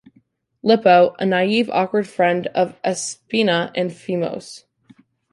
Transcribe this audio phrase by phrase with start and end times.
[0.63, 4.63] Lipo: A naive, awkward friend of Espinha and Fimose.